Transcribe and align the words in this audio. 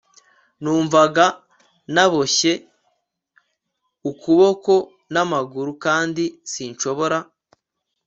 numvaga 0.61 1.25
naboshye, 1.93 2.53
ukuboko 4.09 4.73
n'amaguru, 5.13 5.71
kandi 5.85 6.23
sinshobora 6.51 7.17